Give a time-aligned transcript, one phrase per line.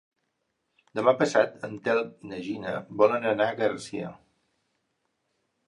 [0.99, 4.13] Demà passat en Telm i na Gina volen anar a Garcia.